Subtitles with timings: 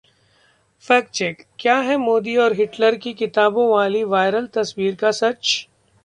[0.85, 5.67] Fact check: क्या है मोदी और हिटलर की किताबों वाली वायरल तस्वीर का सच?